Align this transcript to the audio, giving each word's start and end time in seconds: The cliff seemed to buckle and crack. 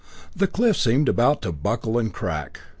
The 0.35 0.47
cliff 0.47 0.77
seemed 0.77 1.05
to 1.05 1.13
buckle 1.51 1.99
and 1.99 2.11
crack. 2.11 2.61